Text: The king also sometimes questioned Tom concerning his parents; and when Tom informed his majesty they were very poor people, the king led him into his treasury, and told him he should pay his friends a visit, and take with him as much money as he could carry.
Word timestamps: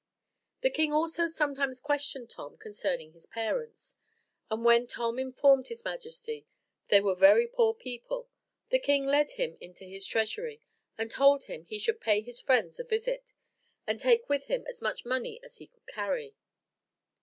The 0.61 0.71
king 0.71 0.91
also 0.91 1.27
sometimes 1.27 1.79
questioned 1.79 2.31
Tom 2.31 2.57
concerning 2.57 3.11
his 3.13 3.27
parents; 3.27 3.95
and 4.49 4.65
when 4.65 4.87
Tom 4.87 5.19
informed 5.19 5.67
his 5.67 5.85
majesty 5.85 6.47
they 6.87 6.99
were 7.01 7.13
very 7.13 7.47
poor 7.47 7.75
people, 7.75 8.27
the 8.71 8.79
king 8.79 9.05
led 9.05 9.33
him 9.33 9.59
into 9.61 9.83
his 9.85 10.07
treasury, 10.07 10.59
and 10.97 11.11
told 11.11 11.43
him 11.43 11.65
he 11.65 11.77
should 11.77 12.01
pay 12.01 12.19
his 12.21 12.41
friends 12.41 12.79
a 12.79 12.83
visit, 12.83 13.31
and 13.85 13.99
take 13.99 14.27
with 14.27 14.45
him 14.45 14.65
as 14.67 14.81
much 14.81 15.05
money 15.05 15.39
as 15.43 15.57
he 15.57 15.67
could 15.67 15.85
carry. 15.85 16.33